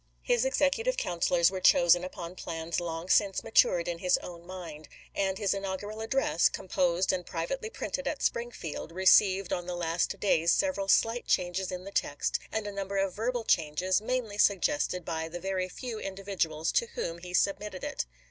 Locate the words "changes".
11.27-11.71, 13.43-14.01